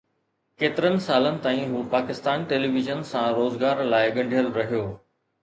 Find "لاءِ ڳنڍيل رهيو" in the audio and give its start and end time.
3.93-4.83